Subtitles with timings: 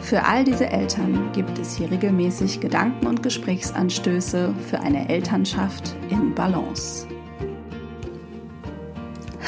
[0.00, 6.34] Für all diese Eltern gibt es hier regelmäßig Gedanken und Gesprächsanstöße für eine Elternschaft in
[6.34, 7.06] Balance.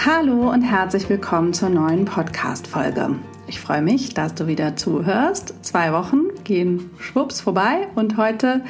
[0.05, 3.16] Hallo und herzlich willkommen zur neuen Podcast-Folge.
[3.47, 5.55] Ich freue mich, dass du wieder zuhörst.
[5.62, 8.62] Zwei Wochen gehen schwupps vorbei und heute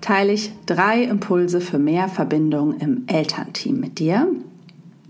[0.00, 4.28] teile ich drei Impulse für mehr Verbindung im Elternteam mit dir.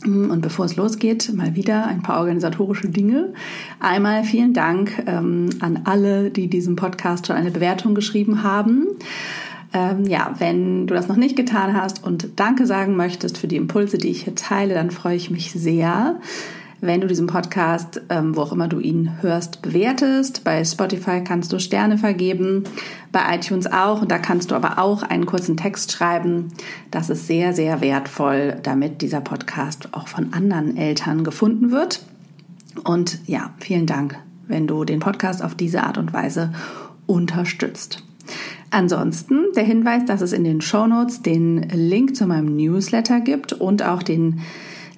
[0.05, 3.33] Und bevor es losgeht, mal wieder ein paar organisatorische Dinge.
[3.81, 8.87] Einmal vielen Dank ähm, an alle, die diesem Podcast schon eine Bewertung geschrieben haben.
[9.73, 13.57] Ähm, ja, wenn du das noch nicht getan hast und Danke sagen möchtest für die
[13.57, 16.21] Impulse, die ich hier teile, dann freue ich mich sehr
[16.81, 20.45] wenn du diesen Podcast, ähm, wo auch immer du ihn hörst, bewertest.
[20.45, 22.65] Bei Spotify kannst du Sterne vergeben,
[23.13, 24.03] bei iTunes auch.
[24.03, 26.49] Und da kannst du aber auch einen kurzen Text schreiben.
[26.91, 32.05] Das ist sehr, sehr wertvoll, damit dieser Podcast auch von anderen Eltern gefunden wird.
[32.85, 36.53] Und ja, vielen Dank, wenn du den Podcast auf diese Art und Weise
[37.07, 38.05] unterstützt.
[38.71, 43.53] Ansonsten der Hinweis, dass es in den Show Notes den Link zu meinem Newsletter gibt
[43.53, 44.41] und auch den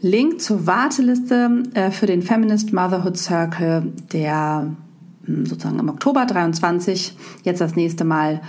[0.01, 4.77] Link zur Warteliste äh, für den Feminist Motherhood Circle, der
[5.25, 8.41] hm, sozusagen im Oktober 23 jetzt das nächste Mal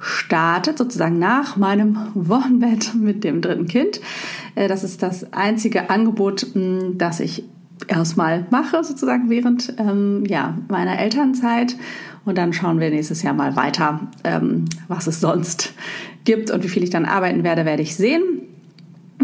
[0.00, 4.00] startet, sozusagen nach meinem Wochenbett mit dem dritten Kind.
[4.56, 7.44] Äh, das ist das einzige Angebot, hm, das ich
[7.86, 11.76] erstmal mache, sozusagen während ähm, ja, meiner Elternzeit.
[12.24, 15.72] Und dann schauen wir nächstes Jahr mal weiter, ähm, was es sonst
[16.24, 18.45] gibt und wie viel ich dann arbeiten werde, werde ich sehen.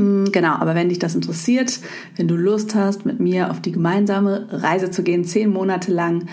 [0.03, 1.81] Mm, genau, aber wenn dich das interessiert,
[2.17, 6.27] wenn du Lust hast, mit mir auf die gemeinsame Reise zu gehen, zehn Monate lang,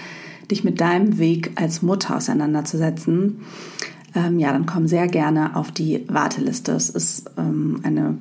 [0.49, 3.41] dich mit deinem Weg als Mutter auseinanderzusetzen,
[4.15, 6.71] ähm, ja, dann komm sehr gerne auf die Warteliste.
[6.71, 8.17] Es ist ähm, eine,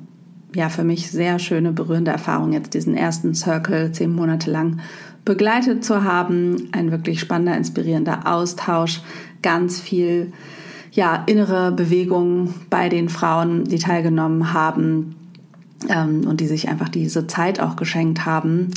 [0.53, 4.81] ja, für mich sehr schöne, berührende Erfahrung, jetzt diesen ersten Circle zehn Monate lang
[5.25, 6.69] begleitet zu haben.
[6.73, 9.01] Ein wirklich spannender, inspirierender Austausch,
[9.41, 10.31] ganz viel,
[10.91, 15.15] ja, innere Bewegung bei den Frauen, die teilgenommen haben
[15.87, 18.71] ähm, und die sich einfach diese Zeit auch geschenkt haben,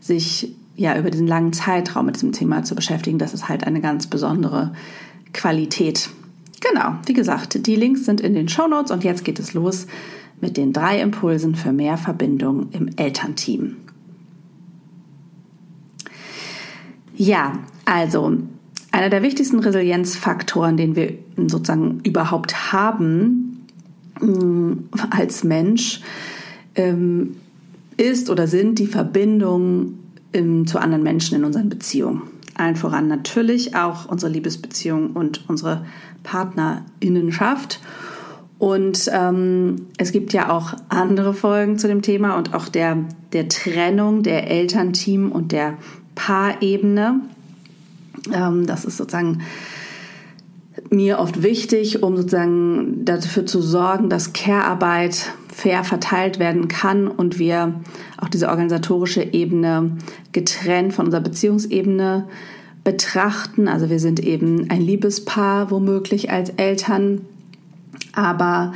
[0.00, 3.18] sich ja über diesen langen Zeitraum mit diesem Thema zu beschäftigen.
[3.18, 4.72] Das ist halt eine ganz besondere
[5.32, 6.10] Qualität.
[6.60, 9.86] Genau, wie gesagt, die Links sind in den Show Notes und jetzt geht es los
[10.40, 13.76] mit den drei Impulsen für mehr Verbindung im Elternteam.
[17.14, 18.36] Ja, also
[18.92, 23.66] einer der wichtigsten Resilienzfaktoren, den wir sozusagen überhaupt haben
[24.20, 24.72] mm,
[25.10, 26.00] als Mensch,
[26.76, 27.36] ähm,
[27.96, 29.98] ist oder sind die Verbindungen
[30.32, 32.22] ähm, zu anderen Menschen in unseren Beziehungen.
[32.54, 35.84] Allen voran natürlich auch unsere Liebesbeziehung und unsere
[36.22, 37.80] Partnerinnenschaft.
[38.58, 42.96] Und ähm, es gibt ja auch andere Folgen zu dem Thema und auch der,
[43.32, 45.74] der Trennung der Elternteam und der
[46.14, 47.20] Paarebene.
[48.32, 49.42] Ähm, das ist sozusagen
[50.90, 57.38] mir oft wichtig, um sozusagen dafür zu sorgen, dass Care-Arbeit fair verteilt werden kann und
[57.38, 57.80] wir
[58.18, 59.96] auch diese organisatorische Ebene
[60.32, 62.28] getrennt von unserer Beziehungsebene
[62.84, 63.66] betrachten.
[63.66, 67.22] Also wir sind eben ein Liebespaar womöglich als Eltern,
[68.12, 68.74] aber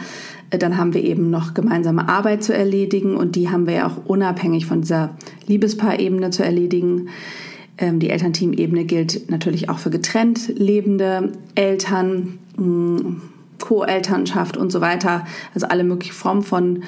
[0.49, 3.87] äh, dann haben wir eben noch gemeinsame Arbeit zu erledigen und die haben wir ja
[3.87, 5.11] auch unabhängig von dieser
[5.47, 7.11] Liebespaarebene zu erledigen.
[7.77, 12.39] Ähm, die Elternteam-Ebene gilt natürlich auch für getrennt lebende Eltern
[13.61, 16.83] Co-Elternschaft und so weiter, also alle möglichen Formen von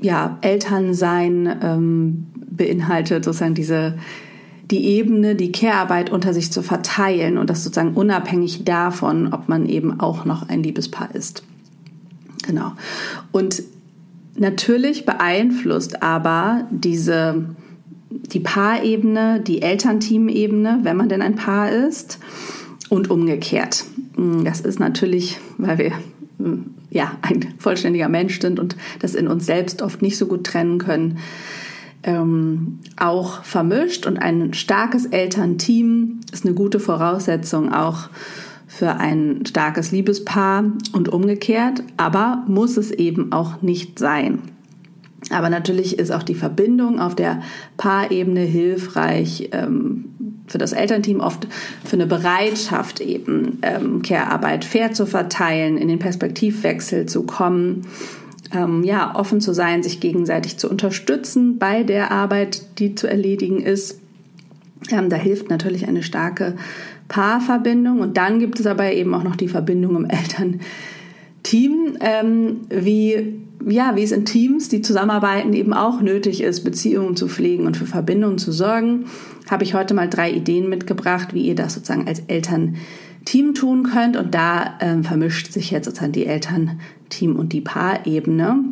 [0.00, 3.94] ja, Elternsein ähm, beinhaltet sozusagen diese
[4.70, 9.66] die Ebene, die Care-Arbeit unter sich zu verteilen und das sozusagen unabhängig davon, ob man
[9.66, 11.42] eben auch noch ein Liebespaar ist.
[12.46, 12.72] Genau.
[13.32, 13.62] Und
[14.34, 17.44] natürlich beeinflusst aber diese
[18.10, 22.18] die Paarebene, die Elternteam-Ebene, wenn man denn ein Paar ist
[22.88, 23.84] und umgekehrt.
[24.16, 25.92] Mm, das ist natürlich, weil wir
[26.38, 30.44] mm, ja ein vollständiger Mensch sind und das in uns selbst oft nicht so gut
[30.44, 31.18] trennen können,
[32.02, 34.06] ähm, auch vermischt.
[34.06, 38.08] Und ein starkes Elternteam ist eine gute Voraussetzung auch
[38.66, 44.38] für ein starkes Liebespaar und umgekehrt, aber muss es eben auch nicht sein.
[45.30, 47.42] Aber natürlich ist auch die Verbindung auf der
[47.76, 50.11] Paarebene hilfreich, ähm,
[50.46, 51.46] für das Elternteam oft
[51.84, 57.86] für eine Bereitschaft eben ähm, Care-Arbeit fair zu verteilen, in den Perspektivwechsel zu kommen,
[58.54, 63.62] ähm, ja offen zu sein, sich gegenseitig zu unterstützen bei der Arbeit, die zu erledigen
[63.62, 64.00] ist.
[64.90, 66.56] Ähm, da hilft natürlich eine starke
[67.08, 70.60] Paarverbindung und dann gibt es aber eben auch noch die Verbindung im Elternteam,
[72.00, 77.28] ähm, wie ja, wie es in Teams, die zusammenarbeiten, eben auch nötig ist, Beziehungen zu
[77.28, 79.06] pflegen und für Verbindungen zu sorgen,
[79.50, 84.16] habe ich heute mal drei Ideen mitgebracht, wie ihr das sozusagen als Elternteam tun könnt.
[84.16, 88.64] Und da ähm, vermischt sich jetzt sozusagen die Elternteam und die Paarebene.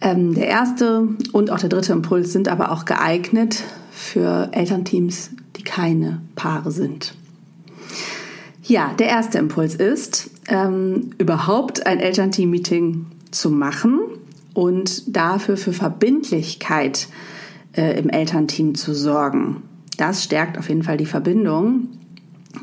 [0.00, 5.62] Ähm, der erste und auch der dritte Impuls sind aber auch geeignet für Elternteams, die
[5.62, 7.14] keine Paare sind.
[8.64, 14.00] Ja, der erste Impuls ist, ähm, überhaupt ein Elternteam-Meeting zu machen
[14.54, 17.08] und dafür für Verbindlichkeit
[17.76, 19.62] äh, im Elternteam zu sorgen.
[19.96, 21.88] Das stärkt auf jeden Fall die Verbindung,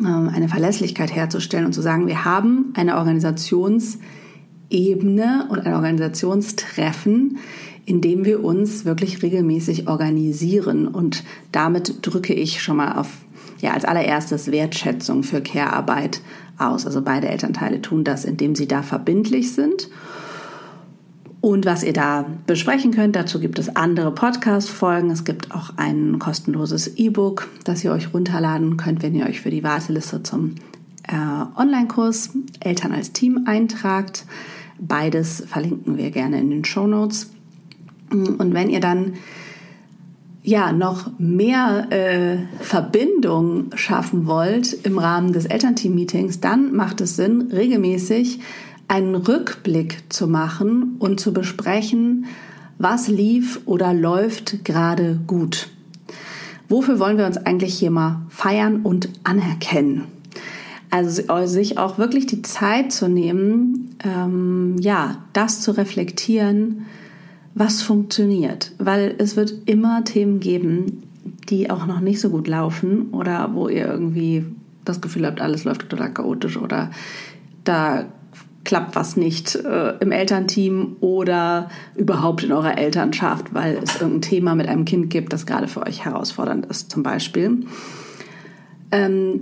[0.01, 7.37] äh, eine Verlässlichkeit herzustellen und zu sagen, wir haben eine Organisationsebene und ein Organisationstreffen,
[7.85, 10.87] in dem wir uns wirklich regelmäßig organisieren.
[10.87, 13.09] Und damit drücke ich schon mal auf,
[13.59, 16.21] ja, als allererstes Wertschätzung für Care-Arbeit
[16.57, 16.85] aus.
[16.85, 19.89] Also beide Elternteile tun das, indem sie da verbindlich sind
[21.41, 23.15] und was ihr da besprechen könnt.
[23.15, 25.09] Dazu gibt es andere Podcast-Folgen.
[25.09, 29.49] Es gibt auch ein kostenloses E-Book, das ihr euch runterladen könnt, wenn ihr euch für
[29.49, 30.55] die Warteliste zum
[31.07, 31.13] äh,
[31.57, 34.25] Online-Kurs Eltern als Team eintragt.
[34.79, 37.31] Beides verlinken wir gerne in den Show Notes.
[38.11, 39.13] Und wenn ihr dann
[40.43, 47.49] ja noch mehr äh, Verbindung schaffen wollt im Rahmen des Elternteam-Meetings, dann macht es Sinn,
[47.51, 48.39] regelmäßig
[48.87, 52.25] einen Rückblick zu machen und zu besprechen,
[52.77, 55.69] was lief oder läuft gerade gut.
[56.69, 60.05] Wofür wollen wir uns eigentlich hier mal feiern und anerkennen?
[60.91, 66.85] Also sich auch wirklich die Zeit zu nehmen, ähm, ja, das zu reflektieren,
[67.55, 68.73] was funktioniert.
[68.77, 71.03] Weil es wird immer Themen geben,
[71.49, 74.45] die auch noch nicht so gut laufen oder wo ihr irgendwie
[74.85, 76.91] das Gefühl habt, alles läuft total chaotisch oder
[77.63, 78.05] da
[78.63, 84.55] klappt was nicht äh, im Elternteam oder überhaupt in eurer Elternschaft, weil es irgendein Thema
[84.55, 87.65] mit einem Kind gibt, das gerade für euch herausfordernd ist, zum Beispiel.
[88.91, 89.41] Ähm,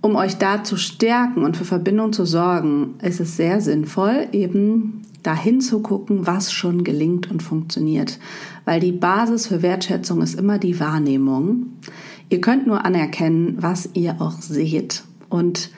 [0.00, 5.02] um euch da zu stärken und für Verbindung zu sorgen, ist es sehr sinnvoll, eben
[5.26, 8.18] dahin zu gucken, was schon gelingt und funktioniert.
[8.64, 11.66] Weil die Basis für Wertschätzung ist immer die Wahrnehmung.
[12.28, 15.04] Ihr könnt nur anerkennen, was ihr auch seht.
[15.28, 15.70] Und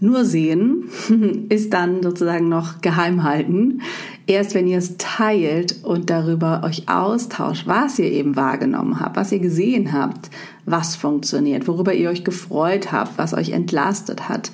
[0.00, 0.84] nur sehen
[1.48, 3.82] ist dann sozusagen noch geheim halten.
[4.26, 9.32] Erst wenn ihr es teilt und darüber euch austauscht, was ihr eben wahrgenommen habt, was
[9.32, 10.30] ihr gesehen habt,
[10.66, 14.50] was funktioniert, worüber ihr euch gefreut habt, was euch entlastet hat,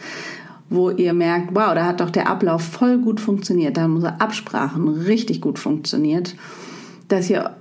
[0.71, 4.21] wo ihr merkt, wow, da hat doch der Ablauf voll gut funktioniert, da haben unsere
[4.21, 6.35] Absprachen richtig gut funktioniert,
[7.09, 7.55] dass ihr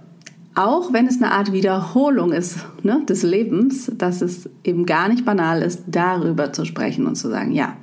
[0.56, 5.26] auch wenn es eine Art Wiederholung ist ne, des Lebens, dass es eben gar nicht
[5.26, 7.76] banal ist, darüber zu sprechen und zu sagen, ja,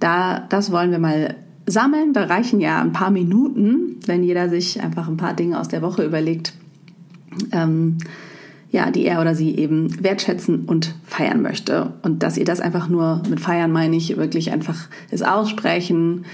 [0.00, 2.12] da, das wollen wir mal sammeln.
[2.14, 5.82] Da reichen ja ein paar Minuten, wenn jeder sich einfach ein paar Dinge aus der
[5.82, 6.54] Woche überlegt,
[7.52, 7.98] ähm,
[8.70, 11.94] ja, die er oder sie eben wertschätzen und feiern möchte.
[12.02, 16.24] Und dass ihr das einfach nur mit feiern meine ich wirklich einfach es aussprechen,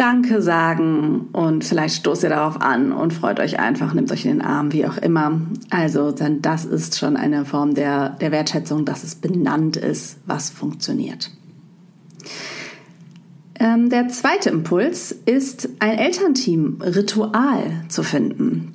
[0.00, 4.38] Danke sagen und vielleicht stoßt ihr darauf an und freut euch einfach, nehmt euch in
[4.38, 5.42] den Arm, wie auch immer.
[5.68, 10.48] Also, denn das ist schon eine Form der, der Wertschätzung, dass es benannt ist, was
[10.48, 11.30] funktioniert.
[13.58, 18.74] Ähm, der zweite Impuls ist, ein Elternteam-Ritual zu finden.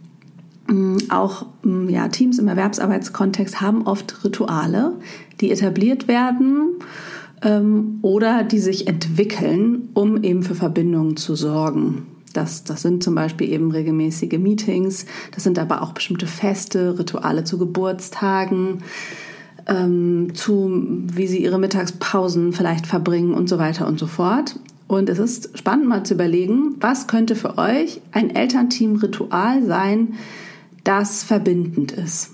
[0.68, 4.94] Mm, auch mm, ja, Teams im Erwerbsarbeitskontext haben oft Rituale,
[5.40, 6.80] die etabliert werden
[7.44, 12.08] ähm, oder die sich entwickeln, um eben für Verbindungen zu sorgen.
[12.34, 17.46] Das, das sind zum Beispiel eben regelmäßige Meetings, das sind aber auch bestimmte Feste, Rituale
[17.46, 18.82] zu Geburtstagen,
[19.68, 24.60] ähm, zu wie sie ihre Mittagspausen vielleicht verbringen und so weiter und so fort.
[24.88, 30.16] Und es ist spannend mal zu überlegen, was könnte für euch ein Elternteam-Ritual sein,
[30.86, 32.32] das verbindend ist.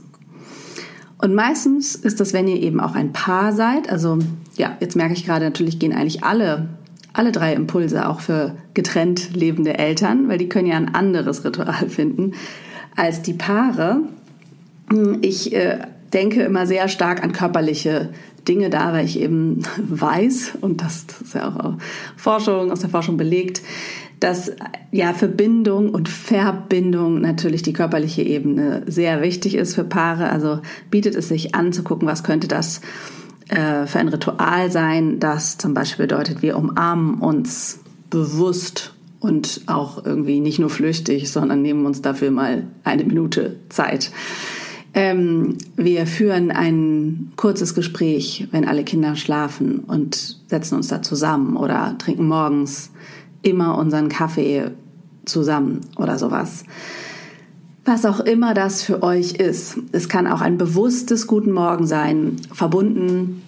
[1.17, 4.19] Und meistens ist das, wenn ihr eben auch ein Paar seid, also
[4.55, 6.69] ja, jetzt merke ich gerade, natürlich gehen eigentlich alle,
[7.13, 11.89] alle drei Impulse auch für getrennt lebende Eltern, weil die können ja ein anderes Ritual
[11.89, 12.33] finden
[12.95, 14.01] als die Paare.
[15.21, 15.79] Ich äh,
[16.11, 18.09] denke immer sehr stark an körperliche
[18.47, 21.73] Dinge da, weil ich eben weiß, und das, ist ja auch
[22.17, 23.61] Forschung, aus der Forschung belegt,
[24.21, 24.51] dass
[24.91, 30.29] ja Verbindung und Verbindung natürlich die körperliche Ebene sehr wichtig ist für Paare.
[30.29, 30.59] Also
[30.91, 32.81] bietet es sich an zu gucken, was könnte das
[33.49, 37.79] äh, für ein Ritual sein, das zum Beispiel bedeutet, wir umarmen uns
[38.11, 44.11] bewusst und auch irgendwie nicht nur flüchtig, sondern nehmen uns dafür mal eine Minute Zeit.
[44.93, 51.57] Ähm, wir führen ein kurzes Gespräch, wenn alle Kinder schlafen und setzen uns da zusammen
[51.57, 52.91] oder trinken morgens
[53.41, 54.71] immer unseren Kaffee
[55.25, 56.63] zusammen oder sowas.
[57.83, 59.77] Was auch immer das für euch ist.
[59.91, 63.41] Es kann auch ein bewusstes Guten Morgen sein, verbunden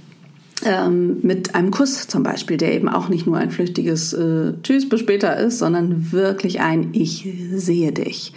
[0.65, 4.89] ähm, mit einem Kuss zum Beispiel, der eben auch nicht nur ein flüchtiges äh, Tschüss
[4.89, 8.33] bis später ist, sondern wirklich ein Ich sehe dich.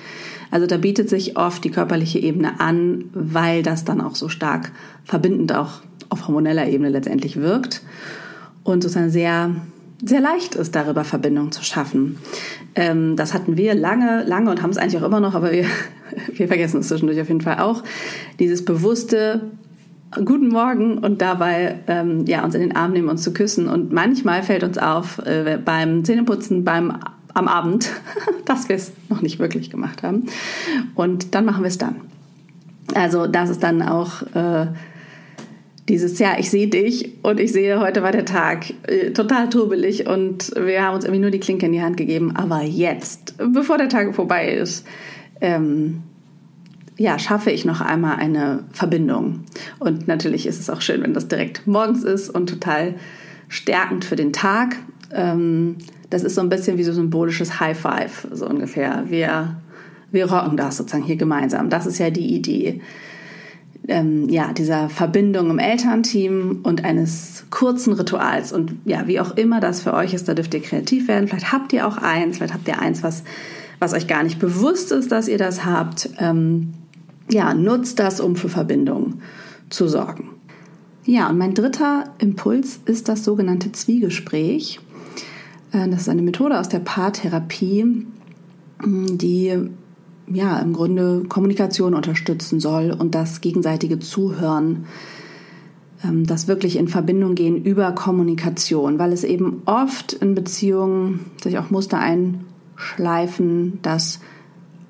[0.51, 4.73] Also da bietet sich oft die körperliche Ebene an, weil das dann auch so stark
[5.05, 7.83] verbindend auch auf hormoneller Ebene letztendlich wirkt
[8.63, 9.51] und sozusagen sehr
[10.05, 12.19] sehr leicht ist, darüber Verbindung zu schaffen.
[12.75, 15.65] Ähm, das hatten wir lange, lange und haben es eigentlich auch immer noch, aber wir,
[16.35, 17.83] wir vergessen es zwischendurch auf jeden Fall auch.
[18.39, 19.51] Dieses bewusste
[20.25, 23.69] Guten Morgen und dabei ähm, ja, uns in den Arm nehmen, uns zu küssen.
[23.69, 26.99] Und manchmal fällt uns auf äh, beim Zähneputzen, beim
[27.35, 27.91] am Abend,
[28.47, 30.27] dass wir es noch nicht wirklich gemacht haben.
[30.95, 31.97] Und dann machen wir es dann.
[32.95, 34.69] Also das ist dann auch äh,
[35.89, 40.07] dieses, ja, ich sehe dich und ich sehe, heute war der Tag äh, total turbelig
[40.07, 42.35] und wir haben uns irgendwie nur die Klinke in die Hand gegeben.
[42.35, 44.85] Aber jetzt, bevor der Tag vorbei ist,
[45.41, 46.03] ähm,
[46.97, 49.45] ja, schaffe ich noch einmal eine Verbindung.
[49.79, 52.95] Und natürlich ist es auch schön, wenn das direkt morgens ist und total
[53.49, 54.77] stärkend für den Tag.
[55.13, 55.77] Ähm,
[56.11, 59.05] das ist so ein bisschen wie so symbolisches High Five, so ungefähr.
[59.09, 59.57] Wir,
[60.11, 61.69] wir rocken das sozusagen hier gemeinsam.
[61.71, 62.81] Das ist ja die Idee.
[63.89, 68.53] Ähm, ja, dieser Verbindung im Elternteam und eines kurzen Rituals.
[68.53, 71.29] Und ja, wie auch immer das für euch ist, da dürft ihr kreativ werden.
[71.29, 73.23] Vielleicht habt ihr auch eins, vielleicht habt ihr eins, was,
[73.79, 76.11] was euch gar nicht bewusst ist, dass ihr das habt.
[76.19, 76.75] Ähm,
[77.31, 79.21] ja, nutzt das, um für Verbindung
[79.69, 80.31] zu sorgen.
[81.05, 84.81] Ja, und mein dritter Impuls ist das sogenannte Zwiegespräch.
[85.73, 88.07] Äh, das ist eine Methode aus der Paartherapie,
[88.85, 89.71] die
[90.29, 94.87] ja im Grunde Kommunikation unterstützen soll und das gegenseitige Zuhören,
[96.05, 101.59] ähm, das wirklich in Verbindung gehen über Kommunikation, weil es eben oft in Beziehungen sich
[101.59, 104.21] auch Muster einschleifen, dass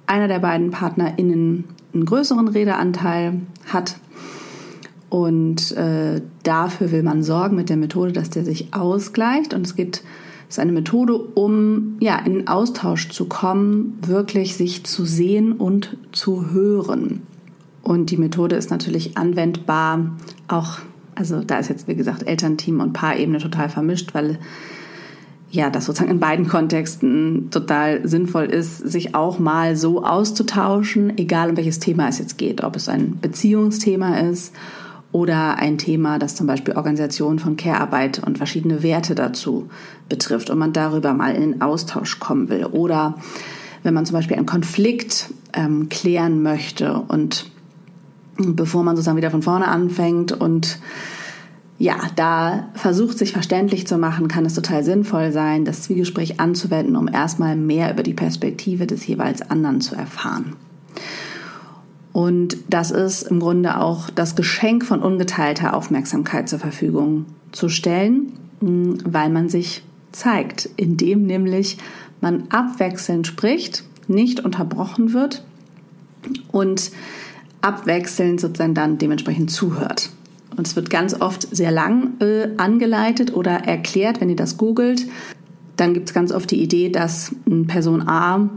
[0.06, 3.96] einer der beiden PartnerInnen einen größeren Redeanteil hat.
[5.08, 9.54] Und äh, dafür will man sorgen mit der Methode, dass der sich ausgleicht.
[9.54, 10.02] Und es geht
[10.48, 16.50] ist eine Methode, um ja in Austausch zu kommen, wirklich sich zu sehen und zu
[16.50, 17.22] hören.
[17.82, 20.10] Und die Methode ist natürlich anwendbar,
[20.48, 20.78] auch
[21.14, 24.38] also da ist jetzt wie gesagt Elternteam und Paarebene total vermischt, weil
[25.50, 31.50] ja, das sozusagen in beiden Kontexten total sinnvoll ist, sich auch mal so auszutauschen, egal
[31.50, 34.52] um welches Thema es jetzt geht, ob es ein Beziehungsthema ist
[35.16, 39.70] oder ein Thema, das zum Beispiel Organisation von Care-Arbeit und verschiedene Werte dazu
[40.10, 42.66] betrifft und man darüber mal in den Austausch kommen will.
[42.66, 43.14] Oder
[43.82, 47.50] wenn man zum Beispiel einen Konflikt ähm, klären möchte und
[48.36, 50.80] bevor man sozusagen wieder von vorne anfängt und
[51.78, 56.94] ja, da versucht sich verständlich zu machen, kann es total sinnvoll sein, das Zwiegespräch anzuwenden,
[56.94, 60.56] um erstmal mehr über die Perspektive des jeweils anderen zu erfahren.
[62.16, 68.32] Und das ist im Grunde auch das Geschenk von ungeteilter Aufmerksamkeit zur Verfügung zu stellen,
[68.58, 69.82] weil man sich
[70.12, 71.76] zeigt, indem nämlich
[72.22, 75.44] man abwechselnd spricht, nicht unterbrochen wird
[76.52, 76.90] und
[77.60, 80.08] abwechselnd sozusagen dann dementsprechend zuhört.
[80.56, 85.06] Und es wird ganz oft sehr lang äh, angeleitet oder erklärt, wenn ihr das googelt.
[85.76, 87.34] Dann gibt es ganz oft die Idee, dass
[87.66, 88.48] Person A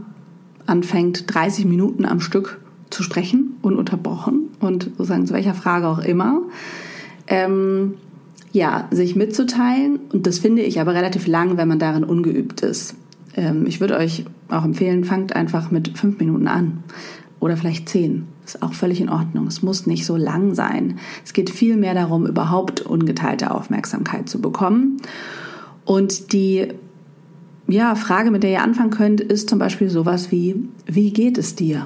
[0.64, 2.58] anfängt, 30 Minuten am Stück
[2.90, 6.42] zu sprechen, ununterbrochen und sozusagen zu welcher Frage auch immer.
[7.26, 7.94] Ähm,
[8.52, 10.00] ja, sich mitzuteilen.
[10.12, 12.96] Und das finde ich aber relativ lang, wenn man darin ungeübt ist.
[13.36, 16.82] Ähm, ich würde euch auch empfehlen, fangt einfach mit fünf Minuten an.
[17.38, 18.26] Oder vielleicht zehn.
[18.44, 19.46] Ist auch völlig in Ordnung.
[19.46, 20.98] Es muss nicht so lang sein.
[21.24, 24.98] Es geht viel mehr darum, überhaupt ungeteilte Aufmerksamkeit zu bekommen.
[25.84, 26.68] Und die
[27.68, 30.56] ja, Frage, mit der ihr anfangen könnt, ist zum Beispiel sowas wie,
[30.86, 31.84] wie geht es dir?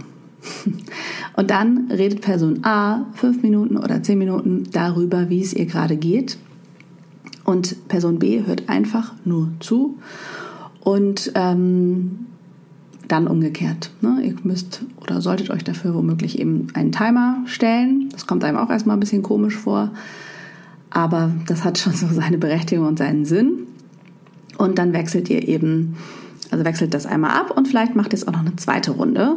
[1.36, 5.96] Und dann redet Person A fünf Minuten oder zehn Minuten darüber, wie es ihr gerade
[5.96, 6.38] geht.
[7.44, 9.98] Und Person B hört einfach nur zu
[10.80, 12.26] und ähm,
[13.08, 13.90] dann umgekehrt.
[14.00, 14.20] Ne?
[14.22, 18.08] Ihr müsst oder solltet euch dafür womöglich eben einen Timer stellen.
[18.12, 19.90] Das kommt einem auch erstmal ein bisschen komisch vor,
[20.90, 23.66] aber das hat schon so seine Berechtigung und seinen Sinn.
[24.56, 25.96] Und dann wechselt ihr eben
[26.50, 29.36] Also wechselt das einmal ab und vielleicht macht ihr es auch noch eine zweite Runde.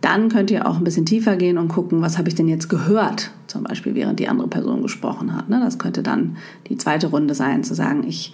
[0.00, 2.68] Dann könnt ihr auch ein bisschen tiefer gehen und gucken, was habe ich denn jetzt
[2.68, 5.48] gehört, zum Beispiel während die andere Person gesprochen hat.
[5.48, 5.60] Ne?
[5.60, 6.36] Das könnte dann
[6.68, 8.32] die zweite Runde sein, zu sagen, ich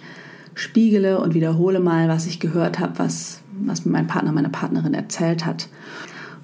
[0.53, 4.93] spiegele und wiederhole mal, was ich gehört habe, was, was mir mein Partner, meine Partnerin
[4.93, 5.67] erzählt hat.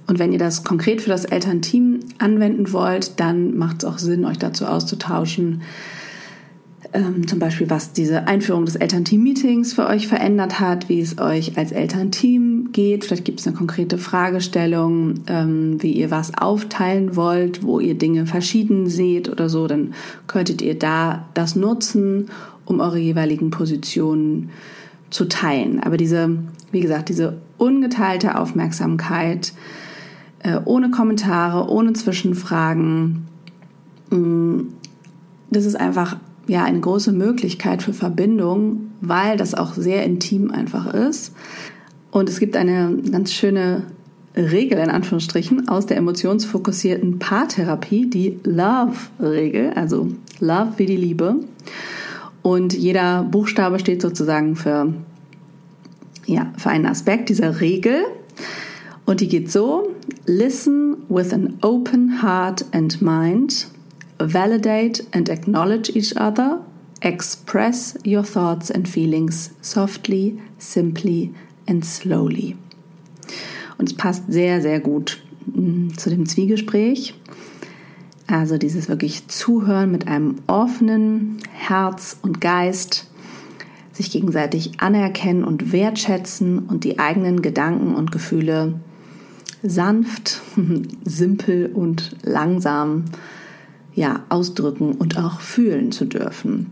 [0.08, 4.25] Und wenn ihr das konkret für das Elternteam anwenden wollt, dann macht es auch Sinn,
[4.25, 5.62] euch dazu auszutauschen,
[6.93, 11.57] ähm, zum Beispiel, was diese Einführung des Elternteam-Meetings für euch verändert hat, wie es euch
[11.57, 13.05] als Elternteam geht.
[13.05, 18.25] Vielleicht gibt es eine konkrete Fragestellung, ähm, wie ihr was aufteilen wollt, wo ihr Dinge
[18.25, 19.67] verschieden seht oder so.
[19.67, 19.93] Dann
[20.27, 22.29] könntet ihr da das nutzen,
[22.65, 24.50] um eure jeweiligen Positionen
[25.10, 25.81] zu teilen.
[25.81, 26.38] Aber diese,
[26.71, 29.53] wie gesagt, diese ungeteilte Aufmerksamkeit,
[30.39, 33.27] äh, ohne Kommentare, ohne Zwischenfragen,
[34.10, 34.60] mm,
[35.51, 36.17] das ist einfach
[36.51, 41.34] ja eine große Möglichkeit für Verbindung, weil das auch sehr intim einfach ist.
[42.12, 43.84] Und es gibt eine ganz schöne
[44.36, 51.36] Regel in Anführungsstrichen aus der emotionsfokussierten Paartherapie, die Love-Regel, also Love wie die Liebe.
[52.41, 54.93] Und jeder Buchstabe steht sozusagen für,
[56.25, 58.03] ja, für einen Aspekt dieser Regel.
[59.05, 59.89] Und die geht so:
[60.25, 63.71] Listen with an open heart and mind
[64.28, 66.60] validate and acknowledge each other,
[67.01, 71.34] express your thoughts and feelings softly, simply
[71.68, 72.56] and slowly.
[73.78, 77.16] Und es passt sehr, sehr gut mm, zu dem Zwiegespräch.
[78.28, 83.08] Also dieses wirklich Zuhören mit einem offenen Herz und Geist,
[83.92, 88.80] sich gegenseitig anerkennen und wertschätzen und die eigenen Gedanken und Gefühle
[89.63, 90.42] sanft,
[91.04, 93.06] simpel und langsam
[93.93, 96.67] ja, ausdrücken und auch fühlen zu dürfen.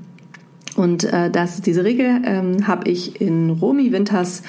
[0.75, 4.43] Und äh, das, diese Regel ähm, habe ich in Romy Winters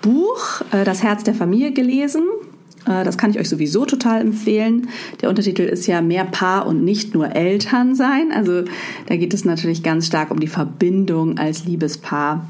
[0.00, 2.24] Buch äh, Das Herz der Familie gelesen.
[2.86, 4.88] Äh, das kann ich euch sowieso total empfehlen.
[5.20, 8.30] Der Untertitel ist ja mehr Paar und nicht nur Eltern sein.
[8.32, 8.64] Also
[9.06, 12.46] da geht es natürlich ganz stark um die Verbindung als Liebespaar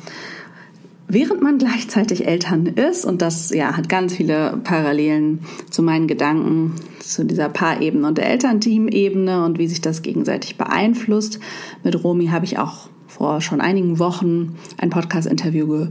[1.09, 6.75] während man gleichzeitig Eltern ist, und das ja, hat ganz viele Parallelen zu meinen Gedanken
[7.13, 11.41] zu dieser Paarebene und der Elternteam-Ebene und wie sich das gegenseitig beeinflusst.
[11.85, 15.89] Mit Romy habe ich auch vor schon einigen Wochen ein Podcast-Interview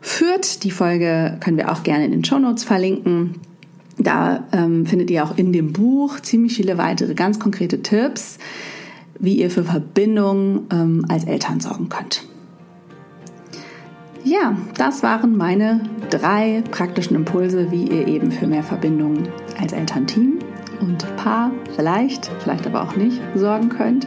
[0.00, 0.62] geführt.
[0.62, 3.34] Die Folge können wir auch gerne in den Show Notes verlinken.
[3.98, 8.38] Da ähm, findet ihr auch in dem Buch ziemlich viele weitere ganz konkrete Tipps,
[9.18, 12.22] wie ihr für Verbindung ähm, als Eltern sorgen könnt.
[14.22, 19.28] Ja, das waren meine drei praktischen Impulse, wie ihr eben für mehr Verbindung
[19.60, 20.38] als Elternteam
[20.80, 24.06] und Paar vielleicht, vielleicht aber auch nicht, sorgen könnt.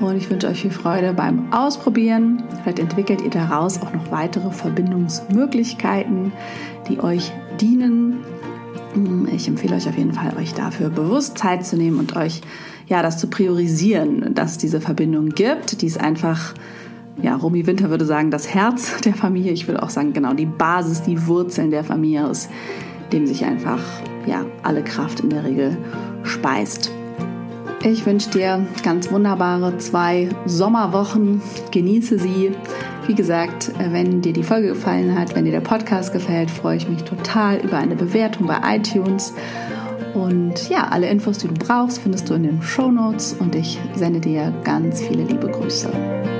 [0.00, 2.42] Und ich wünsche euch viel Freude beim Ausprobieren.
[2.62, 6.32] Vielleicht entwickelt ihr daraus auch noch weitere Verbindungsmöglichkeiten,
[6.88, 8.18] die euch dienen.
[9.32, 12.42] Ich empfehle euch auf jeden Fall, euch dafür bewusst Zeit zu nehmen und euch
[12.86, 16.54] ja das zu priorisieren, dass es diese Verbindung gibt, die es einfach
[17.22, 19.52] ja, Romy Winter würde sagen, das Herz der Familie.
[19.52, 22.48] Ich würde auch sagen, genau, die Basis, die Wurzeln der Familie, aus
[23.12, 23.80] dem sich einfach,
[24.26, 25.76] ja, alle Kraft in der Regel
[26.22, 26.90] speist.
[27.82, 31.40] Ich wünsche dir ganz wunderbare zwei Sommerwochen.
[31.70, 32.52] Genieße sie.
[33.06, 36.88] Wie gesagt, wenn dir die Folge gefallen hat, wenn dir der Podcast gefällt, freue ich
[36.88, 39.32] mich total über eine Bewertung bei iTunes.
[40.14, 43.78] Und ja, alle Infos, die du brauchst, findest du in den Show Notes und ich
[43.94, 46.35] sende dir ganz viele liebe Grüße.